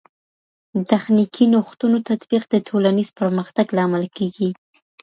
د 0.75 0.77
تخنیکي 0.91 1.45
نوښتونو 1.53 1.97
تطبیق 2.09 2.43
د 2.49 2.55
ټولنیز 2.67 3.09
پرمختګ 3.19 3.67
لامل 3.77 4.05
کیږي. 4.17 4.49